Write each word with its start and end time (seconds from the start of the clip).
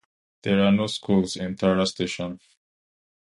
There 0.41 0.65
are 0.65 0.71
no 0.71 0.87
schools 0.87 1.35
in 1.35 1.55
Tara 1.57 1.85
Station. 1.85 2.39